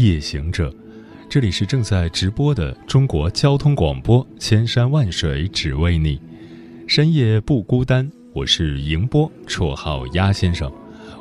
[0.00, 0.72] 夜行者，
[1.28, 6.18] 这里是正在直播的中国交通广播，千山万水只为你，
[6.86, 8.10] 深夜不孤单。
[8.32, 10.72] 我是迎波，绰号鸭先生。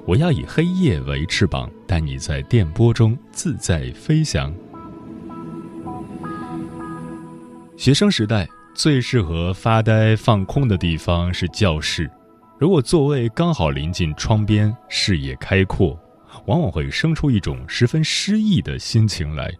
[0.07, 4.53] 我要以黑夜为翅膀，带你在电波中自在飞翔。
[7.75, 12.09] 学生时代最适合发呆放空的地方是教室，
[12.57, 15.99] 如果座位刚好临近窗边，视野开阔。
[16.45, 19.51] 往往会生出一种十分失意的心情来。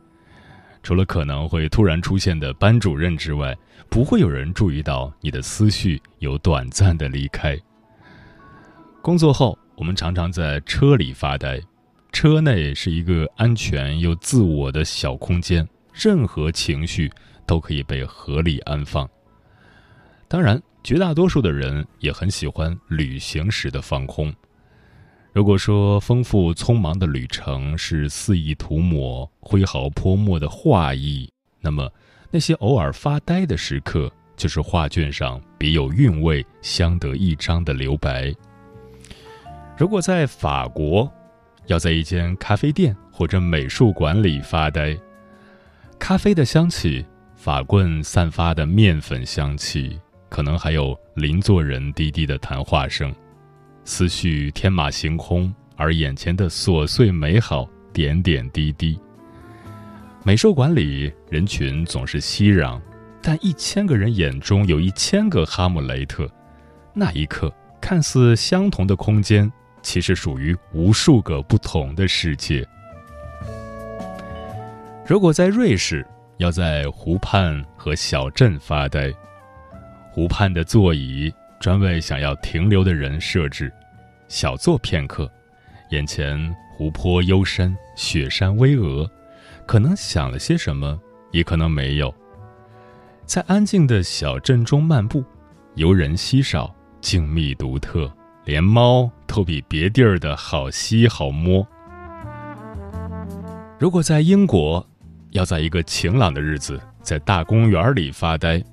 [0.81, 3.55] 除了可能会突然出现的班主任之外，
[3.89, 7.57] 不会有人注意到你的思绪有短暂的离开。
[9.01, 11.59] 工作后，我们常常在车里发呆。
[12.11, 17.11] 车内是一个安全又自我的小空间，任何情绪
[17.45, 19.07] 都可以被合理安放。
[20.27, 24.33] 当然，绝大多数的人也很喜欢旅行时的放空。
[25.31, 31.89] 如果说丰富匆忙的旅程是肆意涂抹、挥毫泼墨的画意，那么
[32.31, 38.33] 那些偶尔发呆的时刻，就是画卷上别有韵味、相得益彰的留白。
[39.77, 41.09] 如果在法国，
[41.67, 44.97] 要在一间咖啡店或者美术馆里发呆，
[45.99, 47.05] 咖啡的香气、
[47.35, 53.13] 法棍散发的面粉香气，可能还有邻座人低低的谈话声。
[53.89, 58.97] 思绪天马行空，而眼前的琐碎美好点点滴滴。
[60.23, 62.79] 美术馆里人群总是熙攘，
[63.19, 66.29] 但一千个人眼中有一千个哈姆雷特。
[66.93, 72.63] 那一刻，看似相同的空间，其实属于无数个不同的世界。
[75.03, 76.05] 如果在瑞士，
[76.37, 79.11] 要在湖畔和小镇发呆，
[80.11, 83.73] 湖畔的座椅专为想要停留的人设置。
[84.29, 85.29] 小坐片刻，
[85.89, 89.09] 眼前湖泊幽深，雪山巍峨，
[89.65, 90.97] 可能想了些什么，
[91.31, 92.13] 也可能没有。
[93.25, 95.23] 在安静的小镇中漫步，
[95.73, 98.11] 游人稀少，静谧独特，
[98.45, 101.67] 连猫都比别地儿的好吸好摸。
[103.79, 104.85] 如果在英国，
[105.31, 108.63] 要在一个晴朗的日子，在大公园里发呆，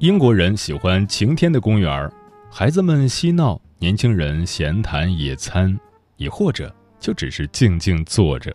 [0.00, 2.10] 英国人喜欢晴天的公园，
[2.50, 3.60] 孩子们嬉闹。
[3.82, 5.76] 年轻人闲谈野餐，
[6.16, 8.54] 也或者就只是静静坐着。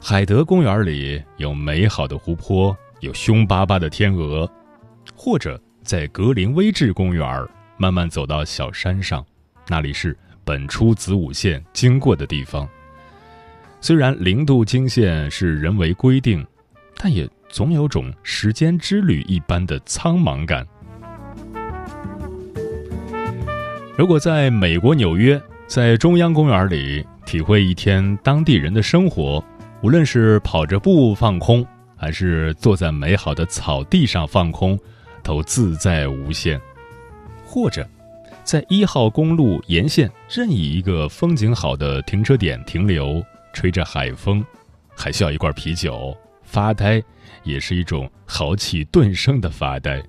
[0.00, 4.48] 海德公园里有美好的湖泊，有凶巴巴的天鹅，
[5.16, 7.44] 或者在格林威治公园
[7.76, 9.26] 慢慢走到小山上，
[9.66, 12.68] 那里是本初子午线经过的地方。
[13.80, 16.46] 虽然零度经线是人为规定，
[16.94, 20.64] 但也总有种时间之旅一般的苍茫感。
[23.96, 29.42] 如果在美国纽约，在中央公园里体会一天当地人的生活，
[29.80, 34.78] 无论是跑着步放空，还是坐在美好的草地上放空，
[35.22, 36.60] 都自在无限。
[37.46, 37.88] 或者，
[38.44, 43.24] 在一号公路沿线任意一个风景好的停车点停留，
[43.54, 44.44] 吹着海风，
[44.94, 47.02] 还需要一罐啤酒，发呆，
[47.44, 50.02] 也是一种豪气顿生的发呆。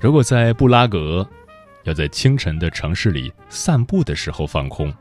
[0.00, 1.28] 如果在布拉格。
[1.84, 4.92] 要在清晨的城市里散步的时候放空，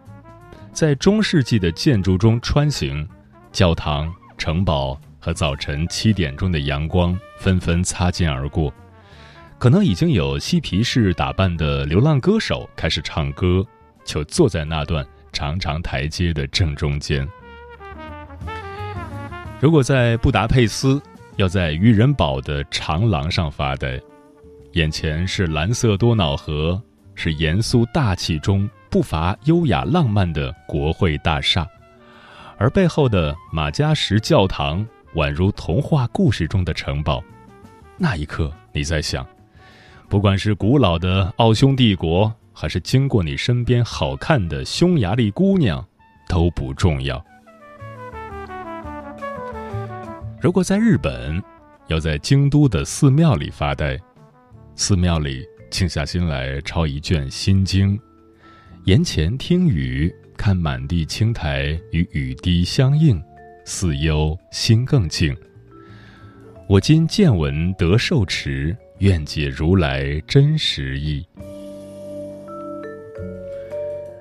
[0.71, 3.07] 在中世纪的建筑中穿行，
[3.51, 8.73] 教堂、城堡和早晨七点钟的阳光纷纷擦肩而过，
[9.59, 13.65] 可能已经有嬉皮士打扮的流浪歌手开始唱歌，
[14.03, 17.27] 就坐在那段长长台阶的正中间。
[19.59, 20.99] 如果在布达佩斯，
[21.35, 24.01] 要在渔人堡的长廊上发呆。
[24.73, 26.82] 眼前是蓝色多瑙河，
[27.14, 31.68] 是严肃大气中不乏优雅浪漫的国会大厦，
[32.58, 34.85] 而背后的马加什教堂
[35.16, 37.22] 宛如童话故事中的城堡。
[37.97, 39.28] 那一刻，你在想，
[40.08, 45.85] 不管是古老的奥匈帝国，还是经过你身边好看的匈牙利姑娘，
[46.29, 47.22] 都不重要。
[50.40, 51.44] 如果在日本，
[51.88, 54.00] 要在京都的寺庙里发呆。
[54.76, 58.00] 寺庙里静下心来抄一卷心经，
[58.85, 63.22] 檐前听雨，看满地青苔与雨滴相映，
[63.66, 65.35] 似忧心更静。
[66.68, 71.26] 我今见闻得受持，愿解如来真实意。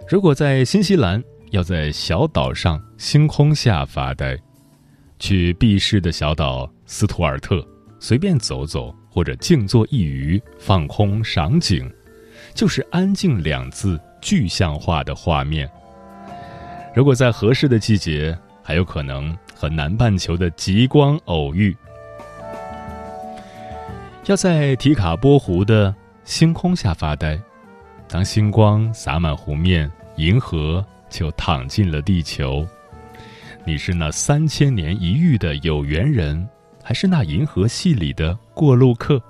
[0.08, 4.36] 如果在新西兰，要在小岛上星空下发呆，
[5.18, 7.64] 去避世的小岛斯图尔特，
[7.98, 11.90] 随便走走或者静坐一隅，放空赏景，
[12.54, 15.68] 就是“安静”两字具象化的画面。
[16.94, 21.76] 如果在合适的季节，还有可能和南半球的极光偶遇。
[24.26, 27.36] 要在提卡波湖的星空下发呆，
[28.08, 29.90] 当星光洒满湖面。
[30.16, 32.66] 银河就躺进了地球，
[33.64, 36.46] 你是那三千年一遇的有缘人，
[36.90, 39.22] 还是那银河系里的过路客？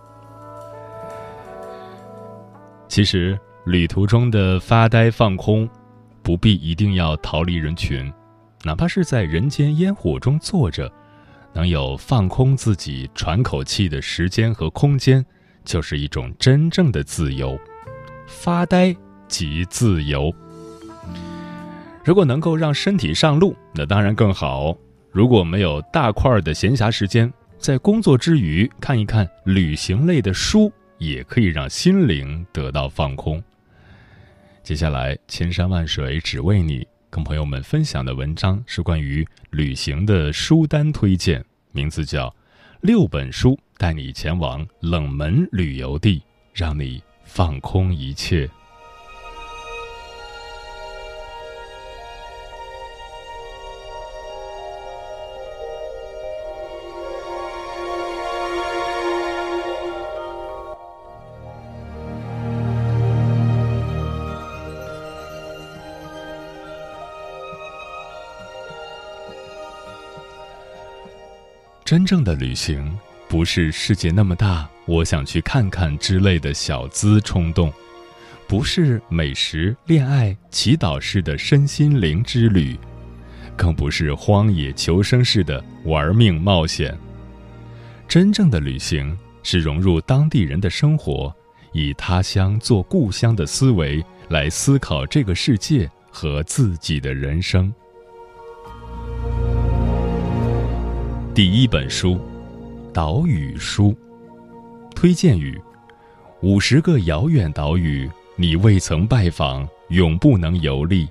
[2.88, 5.68] 其实，旅途中的发呆放空，
[6.22, 8.10] 不必一定要逃离人群，
[8.64, 10.90] 哪怕是在人间烟火中坐着，
[11.52, 15.22] 能有放空自己、喘口气的时间和空间，
[15.62, 17.60] 就是一种真正的自由。
[18.26, 18.96] 发呆
[19.28, 20.34] 即自由。
[22.02, 24.74] 如果能够让身体上路，那当然更好。
[25.10, 27.30] 如果没有大块的闲暇时间，
[27.60, 33.40] 在工作之余看一看旅行类的书，也可以让心灵得到放空。
[34.62, 42.28] 接下来，千山万水只为你，跟朋友们分享的文章是关于旅行的书单推荐，名字叫
[42.80, 46.22] 《六本书带你前往冷门旅游地，
[46.54, 48.46] 让你放空一切》。
[71.90, 72.96] 真正的旅行，
[73.28, 77.72] 不是世界那么大，我想去看看之类的小资冲动，
[78.46, 82.78] 不是美食、恋爱、祈祷式的身心灵之旅，
[83.56, 86.96] 更不是荒野求生式的玩命冒险。
[88.06, 91.34] 真正的旅行是融入当地人的生活，
[91.72, 97.74] 以他乡做故乡的思维来思考这个世界和自己的人生。
[101.32, 102.14] 第一本书，
[102.92, 103.90] 《岛屿书》，
[104.96, 105.58] 推荐语：
[106.42, 111.08] 五十个遥远岛屿，你未曾拜访，永不能游历。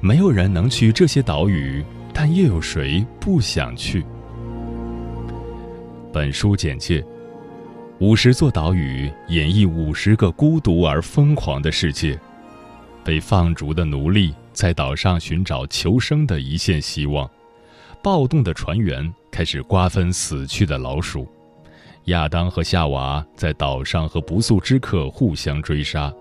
[0.00, 1.84] 没有人能去这些岛屿，
[2.14, 4.04] 但又有谁不想去？
[6.12, 7.04] 本书简介：
[7.98, 12.16] 五十座岛屿演绎五十个孤独而疯狂的世界，
[13.02, 17.28] 被放逐的奴隶在岛上寻找求生的一线希望。
[18.02, 21.26] 暴动的船员开始瓜分死去的老鼠，
[22.04, 26.12] 亚当和夏娃在岛上和不速之客互相追杀，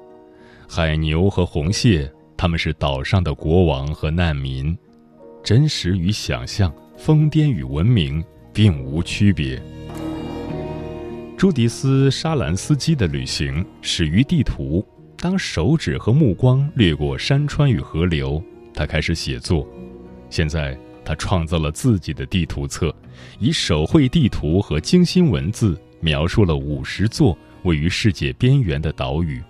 [0.67, 4.77] 海牛和红蟹他们是岛上的国王和难民，
[5.43, 9.61] 真实与想象，疯癫与文明并无区别。
[11.37, 14.85] 朱迪斯·沙兰斯基的旅行始于地图，
[15.17, 18.41] 当手指和目光掠过山川与河流，
[18.73, 19.67] 他开始写作，
[20.29, 20.77] 现在。
[21.07, 22.93] 他创造了自己的地图册，
[23.39, 29.41] 以手绘地图和精心文字描述了五十座位于世界边缘的岛屿。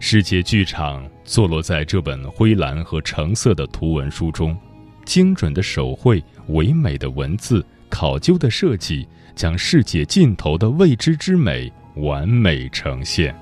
[0.00, 4.56] 世界剧场坐落在这本灰蓝和橙色的图文书中，
[5.04, 13.38] 精准的手绘、唯美的文字、考究的设计，将世界尽头的未知之美完美呈现。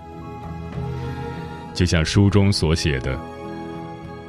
[1.73, 3.17] 就像书中所写的，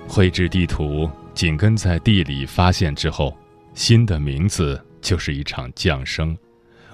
[0.08, 1.10] 绘制地图。
[1.34, 3.36] 紧跟在地理发现之后，
[3.74, 6.38] 新的名字就是一场降生。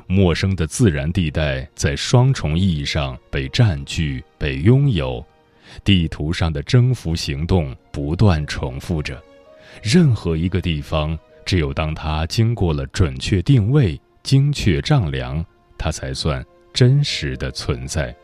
[0.07, 5.23] 陌生的自然地带在双重意义上被占据、被拥有。
[5.83, 9.21] 地图上的征服行动不断重复着。
[9.83, 15.45] 任何一个地方，只有当它经过了准确定位、精确丈量，
[15.77, 18.15] 它才算真实的存在。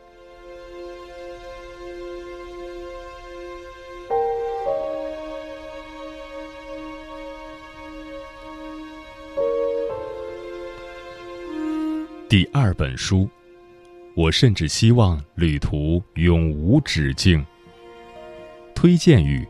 [12.26, 13.28] 第二本书，
[14.14, 17.44] 我甚至希望旅途永无止境。
[18.74, 19.46] 推荐语：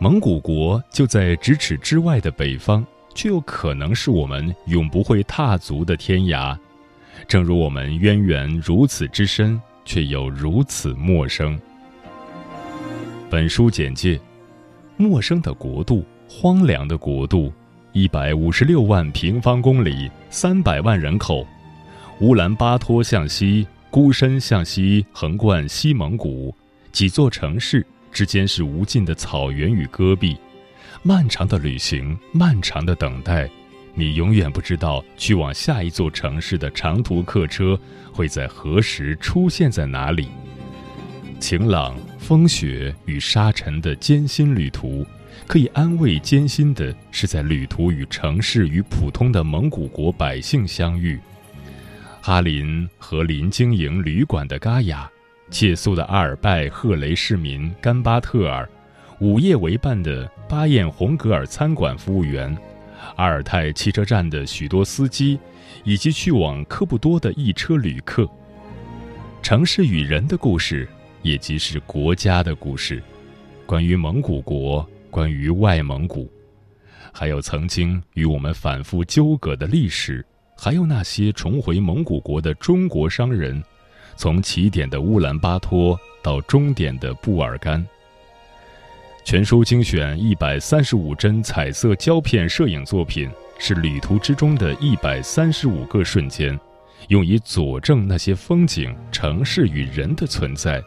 [0.00, 6.58] 蒙古国就在咫尺之外的北方，却又可能是我们永不会踏足的天涯。
[7.28, 11.58] 正如我们渊源如此之深，却又如此陌生。
[13.30, 14.20] 本书简介：
[14.96, 17.52] 陌生的国度，荒凉的国度，
[17.92, 21.46] 一百五十六万平方公里，三百万人口。
[22.20, 26.54] 乌兰巴托向西，孤身向西横贯西蒙古，
[26.90, 30.34] 几座城市之间是无尽的草原与戈壁。
[31.02, 33.46] 漫长的旅行，漫长的等待，
[33.92, 37.78] 你永远不知道去往下一座城市的长途客车
[38.10, 40.28] 会在何时出现在哪里。
[41.38, 45.04] 晴朗、风雪与沙尘的艰辛旅途，
[45.46, 51.20] 可以安慰艰辛的是，在旅途与城市与普通的蒙古国百姓相遇。
[52.26, 55.08] 哈林和林经营旅馆的嘎雅，
[55.48, 58.68] 借宿的阿尔拜赫雷市民甘巴特尔，
[59.20, 62.52] 午夜为伴的巴彦洪格尔餐馆服务员，
[63.14, 65.38] 阿尔泰汽车站的许多司机，
[65.84, 68.28] 以及去往科布多的一车旅客。
[69.40, 70.88] 城市与人的故事。
[71.22, 73.00] 也即是国家的故事，
[73.66, 76.28] 关于蒙古国，关于外蒙古，
[77.12, 83.62] 还有曾经与我们反复纠葛的历史，还有那些重回蒙古国的中国商人，
[84.16, 87.86] 从起点的乌兰巴托到终点的布尔干。
[89.24, 96.58] 全书精选一百三十五帧彩色胶片摄影作品，是旅途之中的一百三十五个瞬间，
[97.08, 100.82] 用以佐证那些风景、城市与人的存在。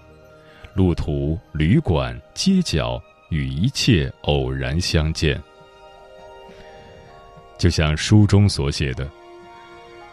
[0.73, 5.41] 路途、旅馆、街角与一切偶然相见，
[7.57, 9.05] 就像书中所写的：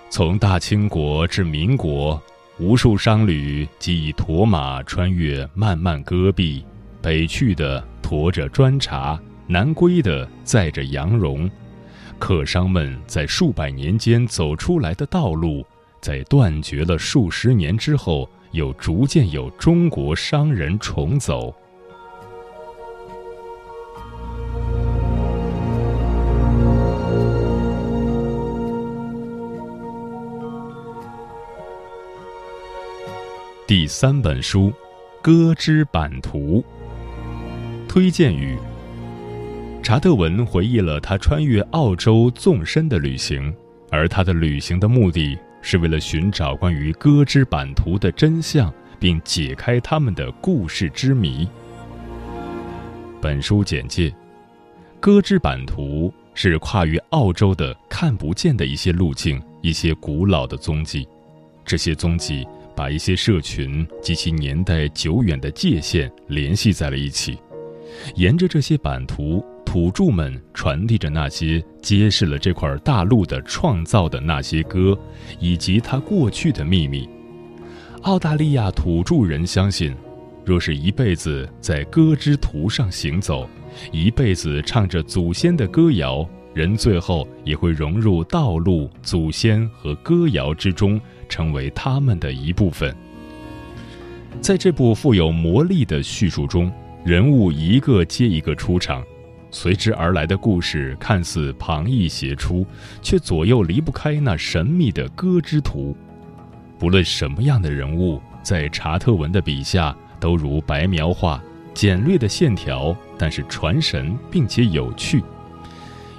[0.09, 2.21] 从大清国至民国，
[2.59, 6.65] 无数商旅即以驼马穿越漫漫戈壁，
[7.03, 11.51] 北去的驮着砖茶，南归的载着羊绒。
[12.19, 15.67] 客商们在数百年间走出来的道路，
[16.01, 18.29] 在断绝了数十年之后。
[18.53, 21.55] 又逐渐有中国商人重走。
[33.67, 34.71] 第三本书
[35.21, 36.65] 《歌之版图》
[37.89, 38.57] 推荐语：
[39.83, 43.53] 查特文回忆了他穿越澳洲纵深的旅行，
[43.91, 45.37] 而他的旅行的目的。
[45.63, 51.49] 是为了寻找关于歌之版图的真相，并解开他们的故事之谜。
[53.21, 54.15] 本书简介：
[55.01, 61.05] 歌之版图是跨越澳洲的看不见的一些路径，一些古老的踪迹。
[61.65, 62.47] 这些踪迹
[62.77, 67.39] 把一些社群及其年代久远的界限联系在了一起，
[68.15, 69.45] 沿着这些版图。
[69.65, 74.97] 土著们传递着那些揭示了这块大陆的创造的那些歌，
[75.41, 77.07] 以及它过去的秘密。
[78.03, 79.95] 澳大利亚土著人相信，
[80.45, 83.47] 若是一辈子在歌之途上行走，
[83.93, 92.95] 一辈子唱着祖先的歌谣，人最后也会融入道路、祖先和歌谣之中，成为他们的一部分。
[94.41, 96.71] 在这部富有魔力的叙述中，
[97.05, 99.03] 人物一个接一个出场。
[99.51, 102.67] 随之而来的故事看似旁逸斜出，
[103.01, 105.97] 却左右离不开那神秘的歌之图。
[106.79, 111.43] 不论什么样的人物，在查特文的笔下都如白描画，
[111.73, 115.23] 简略的线条，但是传神并且有趣。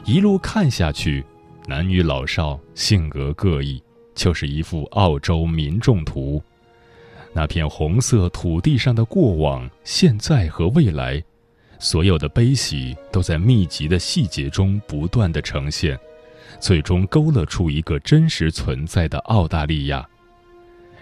[0.03, 1.23] 一路看下去，
[1.67, 3.83] 男女老少性格各异，
[4.17, 6.43] 就是一幅澳洲民众图。
[7.33, 11.23] 那片红色土地上的过往、现在和未来。
[11.79, 15.95] 所有的悲喜都在密集的细节中不断的呈现，
[16.59, 20.03] 最终勾勒出一个真实存在的澳大利亚。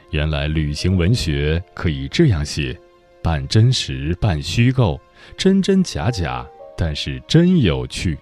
[0.10, 2.78] 原来旅行文学可以这样写，
[3.24, 5.00] 半真实半虚构，
[5.38, 6.46] 真真假假，
[6.76, 8.18] 但是真有趣。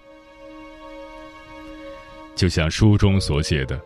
[2.36, 3.80] 就像书中所写的，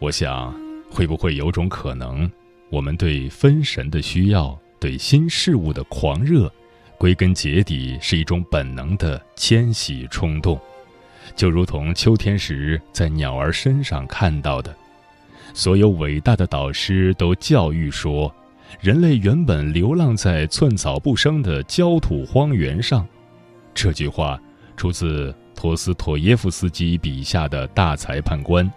[0.00, 0.54] 我想，
[0.88, 2.30] 会不会有种可能，
[2.70, 6.50] 我们对分神的需要，对新事物的狂热。
[6.96, 10.58] 归根结底是一种本能的迁徙冲动，
[11.36, 14.74] 就如同秋天时在鸟儿身上看到的。
[15.54, 18.32] 所有伟大的导师都教育说，
[18.80, 23.06] 人类原本流浪在寸草不生的焦土荒原上。
[23.74, 24.40] 这句话
[24.76, 28.70] 出自托斯妥耶夫斯基笔下的大裁判官。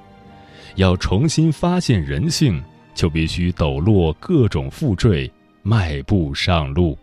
[0.76, 2.64] 要重新发现人性，
[2.94, 5.32] 就必须抖落各种负坠，
[5.64, 6.98] 迈步上路。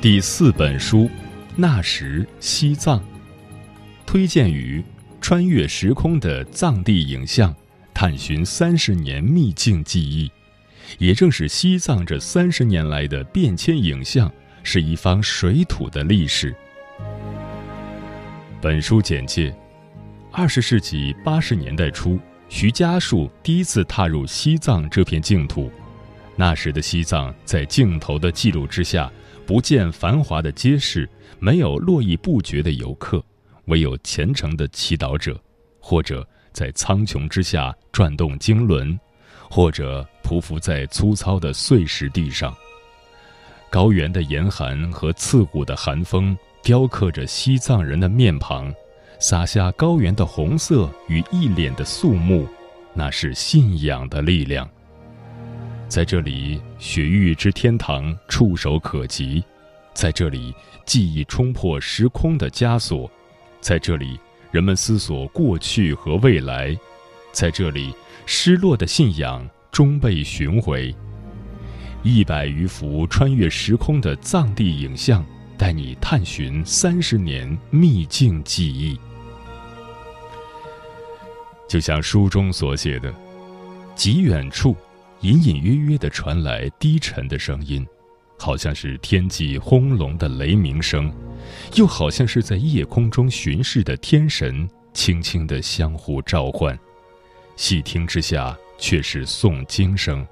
[0.00, 1.10] 第四本书，
[1.56, 3.02] 那时西藏，
[4.06, 4.82] 推荐于：
[5.28, 7.52] 穿越时空的藏地影像，
[7.92, 10.30] 探寻三十年秘境记忆。
[10.98, 16.54] 也正是西藏这三十年来的变迁影像，是一方水土的历史。
[18.62, 19.52] 本书简介：
[20.30, 25.72] 二十世纪八十年代初，徐家树第一次踏入西藏这片净土。
[26.36, 29.10] 那时的西藏，在镜头的记录之下，
[29.44, 33.20] 不见繁华的街市，没有络绎不绝的游客，
[33.66, 35.40] 唯有虔诚的祈祷者，
[35.78, 38.98] 或者在苍穹之下转动经轮，
[39.50, 42.52] 或者匍匐在粗糙的碎石地上。
[43.70, 46.36] 高原的严寒和刺骨的寒风。
[46.62, 48.74] 雕刻着西藏人的面庞，
[49.20, 52.44] 洒下高原的红色与一脸的肃穆，
[52.92, 54.68] 那是信仰的力量。
[55.86, 59.40] 在这里，雪域之天堂触手可及；
[59.94, 60.52] 在这里，
[60.84, 63.08] 记忆冲破时空的枷锁；
[63.60, 64.18] 在这里，
[64.50, 66.76] 人们思索过去和未来；
[67.32, 67.94] 在这里，
[68.26, 70.94] 失落的信仰终被寻回。
[72.02, 75.24] 一百余幅穿越时空的藏地影像。
[75.58, 79.00] 带你探寻三十年秘境记忆，
[81.66, 83.10] 就像书中所写的，
[83.94, 84.76] 极远处
[85.22, 87.86] 隐隐约约的传来低沉的声音，
[88.38, 91.12] 好像是天际轰隆的雷鸣声，
[91.74, 96.78] 又好像是在夜空中巡视的天神轻轻的相互召唤。
[97.56, 100.26] 细听之下，却是诵经声。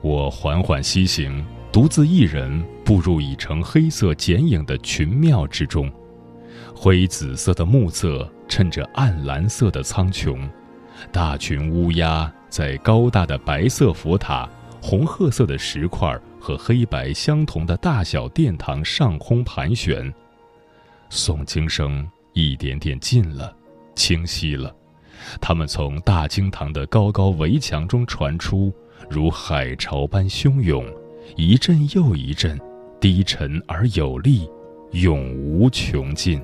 [0.00, 1.44] 我缓缓西行。
[1.74, 5.90] 独自一人步入已成黑色剪影的群庙之中，
[6.72, 10.38] 灰紫色的暮色衬着暗蓝色的苍穹，
[11.10, 14.48] 大群乌鸦在高大的白色佛塔、
[14.80, 20.12] 红褐色的石块和黑白相同的大小殿堂上空盘旋。
[21.08, 23.56] 诵经声一点点近了，
[23.94, 24.70] 清晰了，
[25.40, 28.70] 它们从大经堂的高高围墙中传出，
[29.08, 30.84] 如海潮般汹涌。
[31.34, 32.60] 一阵又一阵，
[33.00, 34.46] 低沉而有力，
[34.90, 36.42] 永无穷尽。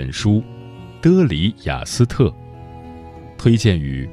[0.00, 0.36] 本书，
[1.02, 2.28] 《德里雅斯特》。
[3.36, 4.08] 推荐语：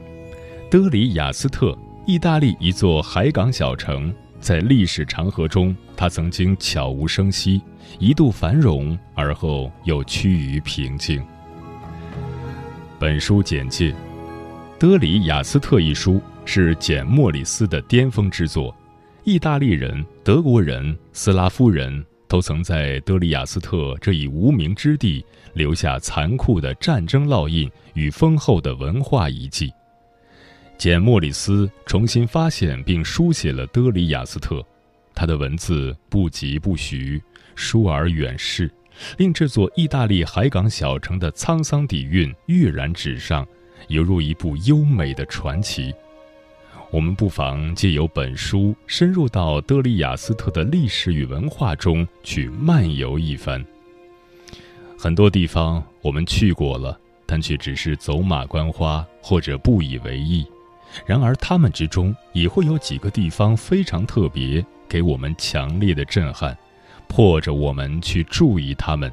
[0.69, 4.13] 德里雅斯特，意大利一座海港小城。
[4.41, 7.61] 在历史长河中，它曾经悄无声息，
[7.99, 11.25] 一度繁荣，而后又趋于平静。
[12.99, 13.91] 本书简介：
[14.77, 18.75] 《德里雅斯特》一书是简·莫里斯的巅峰之作。
[19.23, 25.25] 意大利人、德国人、斯拉夫人都曾在德里雅斯特这一无名之地。
[25.53, 29.73] 留下残酷的战争烙印与丰厚的文化遗迹。
[30.77, 34.63] 简·莫里斯重新发现并书写了德里雅斯特，
[35.15, 37.19] 他的文字不疾不徐，
[37.55, 38.71] 疏而远逝，
[39.17, 43.43] 令这座意大利海港小城的沧桑底蕴跃然纸上，
[43.87, 45.91] 犹如一部优美的传奇。
[46.89, 53.63] 我们不妨借由本书，深入到德里雅斯特的历史与文化中去漫游一番。
[54.97, 60.45] 很多地方我们去过了，但却只是走马观花或者不以为意。
[61.05, 66.57] 然而，他们之中也会有几个地方非常特别，给我们强烈的震撼，
[67.09, 69.11] 迫着我们去注意它们。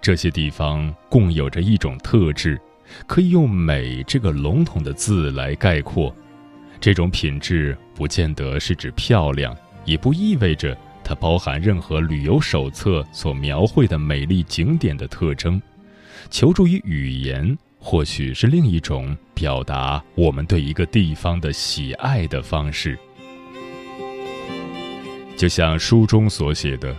[0.00, 2.58] 这些地方共有着一种特质，
[3.06, 6.12] 可以用“美”这个笼统的字来概括。
[6.80, 10.76] 这种品质不见得是指漂亮，也不意味着。
[11.02, 15.62] 它包含任何旅游手册所描绘的美丽景点的特征，
[16.30, 22.98] 求助于语言，或许是另一种表达我们对一个地方的喜爱的方式。
[25.36, 26.92] 就像书中所写的，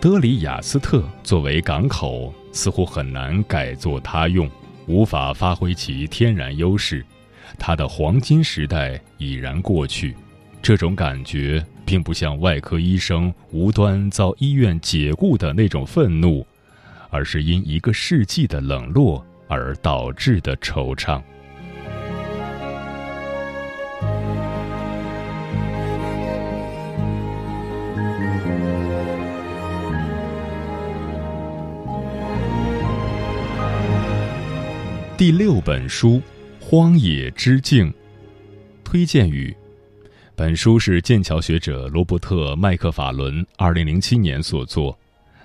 [0.00, 4.50] 德里雅斯特作为港口，似乎很难改作他用，
[4.88, 7.06] 无法发挥其天然优势，
[7.58, 10.14] 他的黄金时代已然过去。
[10.62, 11.64] 这种感觉。
[11.88, 16.46] 并不像外科医生无端遭医院解雇的那种愤怒，
[17.08, 21.22] 而是因一个世纪的冷落而导致的惆怅。
[35.16, 36.16] 第六本书
[36.70, 37.90] 《荒野之境》，
[38.84, 39.56] 推荐语。
[40.36, 44.94] 本书是剑桥学者罗伯特·麦克法伦2007年所作，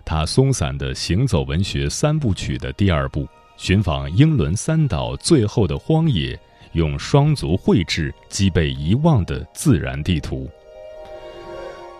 [0.04, 6.38] 他松散的行走文学三部曲的第二部，寻访英伦三岛最后的荒野，
[6.74, 10.50] 用双足绘制即被遗忘的自然地图。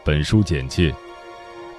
[0.04, 0.94] 本书简介：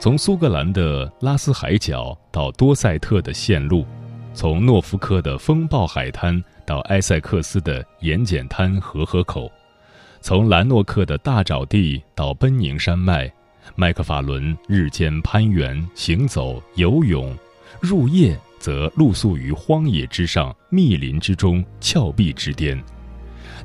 [0.01, 3.85] 从苏格兰的拉斯海角到多塞特的线路，
[4.33, 9.51] 从诺福克的风暴海滩到埃塞克斯的盐碱滩河河口。
[10.21, 13.31] 从兰诺克的大沼地到奔宁山脉，
[13.75, 17.37] 麦克法伦日间攀援、行走、游泳，
[17.81, 22.83] 入夜则露宿于荒野之上、密林之中、峭壁之巅。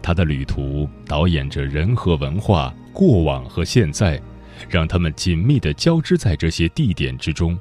[0.02, 4.22] 他的旅途导演着人和文化、过往和现在，
[4.70, 7.58] 让他们紧密地交织在这些地点之中。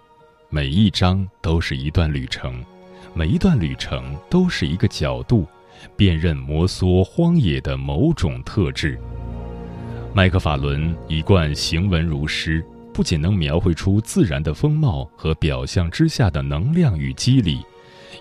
[0.51, 2.65] 每一章都是一段旅程，
[3.15, 5.47] 每一段旅程都是一个角度。
[5.97, 8.99] 辨认摩梭荒野的某种特质。
[10.13, 17.65] 麦克法伦一贯行文如诗，不仅能描绘出自然的风貌和表象之下的能量与机理，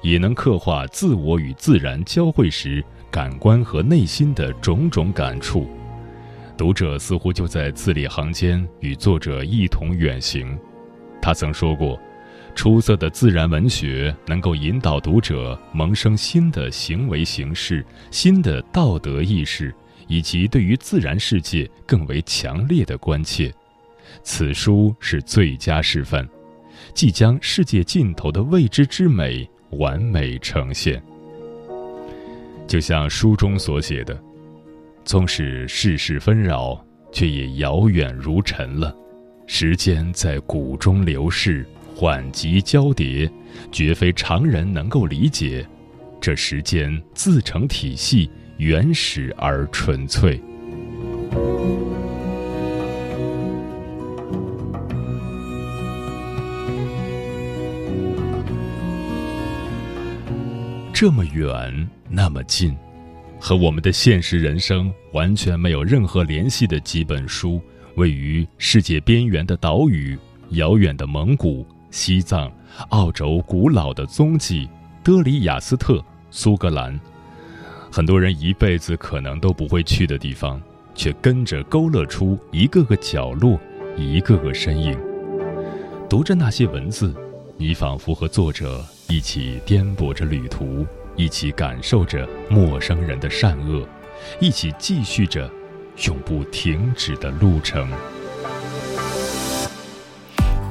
[0.03, 5.67] 也能刻画自我与自然交汇时感官和内心的种种感触。
[6.55, 10.55] 读者似乎就在字里行间与作者一同远行。
[11.19, 11.99] 他曾说过。
[12.57, 19.71] 出色的自然文学能够引导读者萌生新的行为形式、新的道德意识，
[20.07, 23.53] 以及对于自然世界更为强烈的关切。
[24.23, 26.27] 此书是最佳示范，
[26.95, 30.99] 即将世界尽头的未知之美完美呈现。
[32.65, 34.19] 就像书中所写的
[35.05, 38.93] ：“纵使世事纷扰，却也遥远如尘了。
[39.45, 41.63] 时间在谷中流逝。”
[41.99, 43.27] 缓急交叠，
[43.71, 45.67] 绝非常人能够理解。
[46.21, 50.39] 这时间自成体系，原始而纯粹。
[60.93, 62.77] 这么远，那么近，
[63.39, 67.59] 和我们的现实人生完全没有任何联系的几本书，
[67.95, 70.15] 位于世界边缘的岛屿，
[70.51, 71.65] 遥远的蒙古。
[71.97, 72.49] 西藏、
[72.89, 74.69] 澳洲古老的踪迹，
[75.03, 76.97] 德里雅斯特、苏格兰，
[77.91, 80.61] 很多人一辈子可能都不会去的地方，
[80.93, 83.59] 却跟着勾勒出一个个角落，
[83.97, 84.95] 一个个身影。
[86.07, 87.11] 读着那些文字，
[87.57, 93.83] 你仿佛和作者一起颠簸着旅途，一起感受着陌生人的善恶，
[94.39, 95.49] 一起继续着
[96.05, 97.89] 永不停止的路程。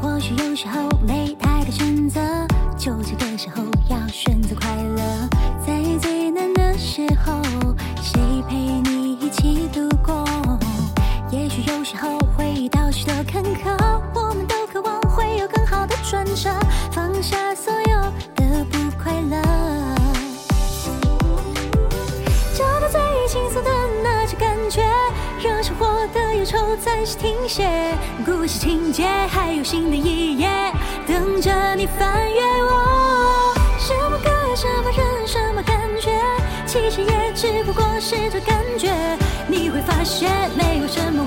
[0.01, 0.86] 或许有时候
[27.07, 27.65] 愁暂时停歇，
[28.25, 30.49] 故事情节还有新的一页
[31.07, 32.41] 等着你翻阅。
[32.65, 36.11] 我什么歌，什么人，什么感觉，
[36.67, 38.91] 其实也只不过是种感觉。
[39.47, 41.23] 你会发现，没有什么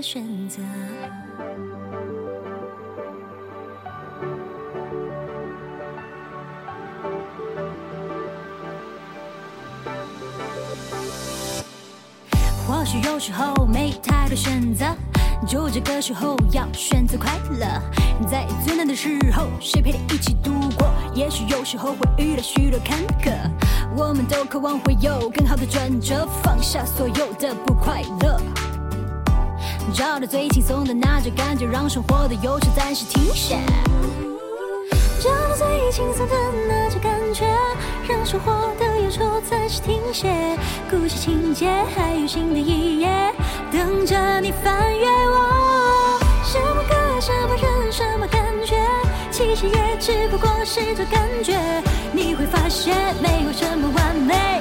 [0.00, 0.62] 选择。
[12.66, 14.84] 或许有时候没太多选择，
[15.46, 17.66] 就这个时候要选择快乐。
[18.28, 20.88] 在最难的时候，谁陪你一起度过？
[21.14, 23.32] 也许有时候会遇到许多坎坷，
[23.96, 28.40] 我们都渴望会有更好的转折，放下所有的不快乐。
[29.96, 33.58] 找到最轻松的那种感觉，让生活的忧愁暂时停歇。
[35.18, 36.34] 找到最轻松的
[36.68, 37.46] 那种感觉，
[38.06, 40.28] 让生活的忧愁暂时停歇。
[40.90, 43.08] 故事情节还有新的一页，
[43.72, 46.20] 等着你翻阅我。
[46.44, 48.76] 什么歌，什么人，什么感觉，
[49.30, 51.56] 其实也只不过是种感觉。
[52.12, 54.60] 你会发现，没有什么完美。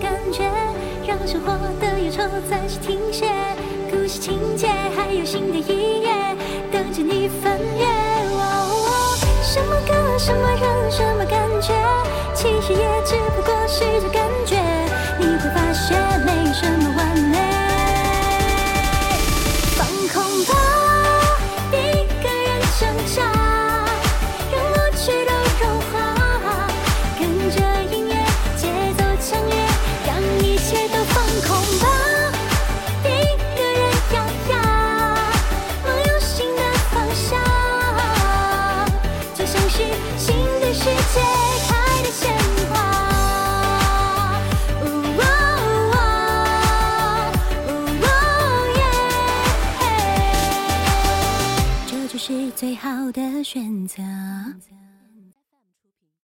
[0.00, 0.50] 感觉
[1.06, 3.26] 让生活的忧愁暂时停歇
[3.90, 6.08] 故事情节还有新的一页
[6.72, 7.28] 等着你